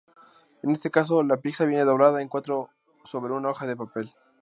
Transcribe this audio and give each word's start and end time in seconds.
En 0.63 0.71
este 0.71 0.89
caso, 0.89 1.21
la 1.21 1.37
pizza 1.37 1.63
viene 1.65 1.83
doblada 1.85 2.23
en 2.23 2.27
cuatro 2.27 2.71
sobre 3.03 3.33
una 3.33 3.49
hoja 3.51 3.67
de 3.67 3.77
papel. 3.77 4.11